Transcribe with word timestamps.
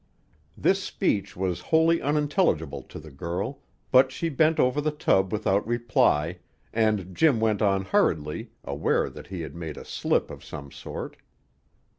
This 0.57 0.81
speech 0.83 1.37
was 1.37 1.61
wholly 1.61 2.01
unintelligible 2.01 2.81
to 2.81 2.97
the 2.97 3.11
girl, 3.11 3.59
but 3.91 4.11
she 4.11 4.29
bent 4.29 4.59
over 4.59 4.81
the 4.81 4.89
tub 4.89 5.31
without 5.31 5.63
reply, 5.67 6.39
and 6.73 7.15
Jim 7.15 7.39
went 7.39 7.61
on 7.61 7.85
hurriedly, 7.85 8.49
aware 8.63 9.11
that 9.11 9.27
he 9.27 9.41
had 9.41 9.53
made 9.53 9.77
a 9.77 9.85
slip 9.85 10.31
of 10.31 10.43
some 10.43 10.71
sort. 10.71 11.17